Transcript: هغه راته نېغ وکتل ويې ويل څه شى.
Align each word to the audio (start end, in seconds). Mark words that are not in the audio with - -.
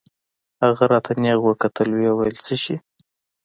هغه 0.63 0.83
راته 0.91 1.11
نېغ 1.21 1.39
وکتل 1.45 1.89
ويې 1.93 2.11
ويل 2.15 2.37
څه 2.45 2.53
شى. 2.63 2.75